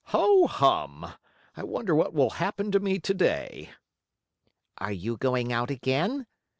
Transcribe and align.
"Ho, 0.05 0.47
hum! 0.47 1.13
I 1.55 1.63
wonder 1.63 1.93
what 1.93 2.11
will 2.11 2.31
happen 2.31 2.71
to 2.71 2.79
me 2.79 2.97
to 2.97 3.13
day?" 3.13 3.69
"Are 4.79 4.91
you 4.91 5.15
going 5.15 5.53
out 5.53 5.69
again?" 5.69 6.25